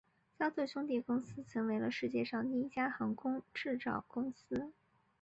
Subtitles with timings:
[0.39, 4.73] 肖特兄弟公司成为了世界上第一家航空制造公司。